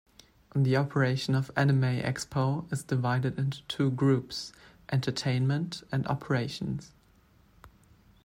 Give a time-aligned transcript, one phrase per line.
[0.55, 4.51] The operation of Anime Expo is divided into two groups:
[4.91, 6.95] Entertainment and Operations.